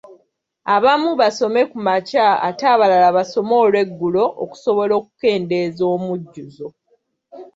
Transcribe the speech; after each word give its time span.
Abamu 0.75 1.09
basome 1.21 1.61
kumakya 1.71 2.25
ate 2.47 2.63
abalala 2.73 3.09
basome 3.17 3.53
olweggulo 3.63 4.23
okusobola 4.43 4.93
okukendeeza 4.99 5.83
omujjuzo. 5.95 6.67